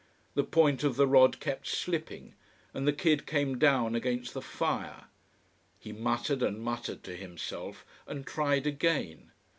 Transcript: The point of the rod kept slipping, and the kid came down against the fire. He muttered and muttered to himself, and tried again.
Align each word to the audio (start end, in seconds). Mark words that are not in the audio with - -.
The 0.33 0.43
point 0.43 0.83
of 0.83 0.95
the 0.95 1.05
rod 1.05 1.39
kept 1.39 1.67
slipping, 1.67 2.33
and 2.73 2.87
the 2.87 2.91
kid 2.91 3.27
came 3.27 3.59
down 3.59 3.93
against 3.93 4.33
the 4.33 4.41
fire. 4.41 5.05
He 5.77 5.91
muttered 5.93 6.41
and 6.41 6.59
muttered 6.59 7.03
to 7.03 7.15
himself, 7.15 7.85
and 8.07 8.25
tried 8.25 8.65
again. 8.65 9.29